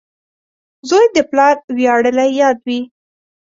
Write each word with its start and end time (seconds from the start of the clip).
•زوی 0.89 1.05
د 1.15 1.17
پلار 1.29 1.55
ویاړلی 1.77 2.29
یاد 2.41 2.57
وي. 2.67 2.79